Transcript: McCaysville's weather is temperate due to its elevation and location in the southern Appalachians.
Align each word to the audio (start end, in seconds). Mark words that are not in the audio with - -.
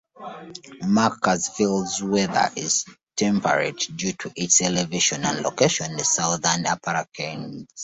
McCaysville's 0.83 2.01
weather 2.01 2.49
is 2.55 2.85
temperate 3.15 3.87
due 3.95 4.13
to 4.13 4.33
its 4.35 4.59
elevation 4.63 5.23
and 5.23 5.41
location 5.43 5.91
in 5.91 5.97
the 5.97 6.03
southern 6.03 6.65
Appalachians. 6.65 7.67